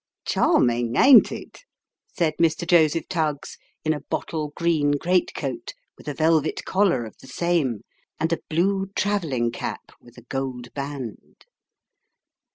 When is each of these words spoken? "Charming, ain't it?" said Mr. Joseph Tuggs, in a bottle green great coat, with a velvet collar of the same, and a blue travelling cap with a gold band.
"Charming, 0.25 0.95
ain't 0.95 1.31
it?" 1.31 1.59
said 2.17 2.33
Mr. 2.41 2.65
Joseph 2.65 3.07
Tuggs, 3.07 3.59
in 3.85 3.93
a 3.93 4.01
bottle 4.01 4.51
green 4.55 4.93
great 4.93 5.31
coat, 5.35 5.75
with 5.95 6.07
a 6.07 6.15
velvet 6.15 6.65
collar 6.65 7.05
of 7.05 7.15
the 7.19 7.27
same, 7.27 7.81
and 8.19 8.33
a 8.33 8.39
blue 8.49 8.87
travelling 8.95 9.51
cap 9.51 9.91
with 10.01 10.17
a 10.17 10.23
gold 10.23 10.73
band. 10.73 11.45